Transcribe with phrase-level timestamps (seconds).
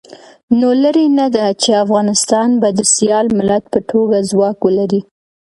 [0.59, 5.01] نو لرې نه ده چې افغانستان به د سیال ملت په توګه ځواک ولري.